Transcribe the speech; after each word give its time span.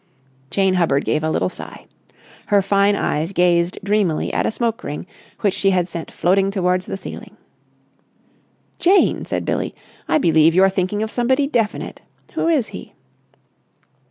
Jane 0.49 0.73
Hubbard 0.73 1.05
gave 1.05 1.23
a 1.23 1.29
little 1.29 1.47
sigh. 1.47 1.85
Her 2.47 2.63
fine 2.63 2.95
eyes 2.95 3.33
gazed 3.33 3.77
dreamily 3.83 4.33
at 4.33 4.47
a 4.47 4.51
smoke 4.51 4.83
ring 4.83 5.05
which 5.41 5.53
she 5.53 5.69
had 5.69 5.87
sent 5.87 6.09
floating 6.09 6.49
towards 6.49 6.87
the 6.87 6.97
ceiling. 6.97 7.37
"Jane," 8.79 9.25
said 9.25 9.45
Billie. 9.45 9.75
"I 10.07 10.17
believe 10.17 10.55
you're 10.55 10.69
thinking 10.69 11.03
of 11.03 11.11
somebody 11.11 11.45
definite. 11.45 12.01
Who 12.33 12.47
is 12.47 12.69
he?" 12.69 12.93